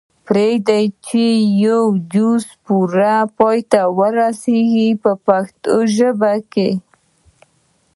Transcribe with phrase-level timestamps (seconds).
[0.27, 1.23] پریږدئ چې
[1.61, 6.33] یې په جوش پوره پای ته ورسیږي په پښتو ژبه.